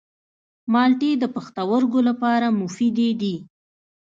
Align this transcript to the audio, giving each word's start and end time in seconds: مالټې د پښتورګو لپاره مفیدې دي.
مالټې 0.73 1.11
د 1.19 1.23
پښتورګو 1.35 1.99
لپاره 2.09 2.47
مفیدې 2.59 3.09
دي. 3.21 3.35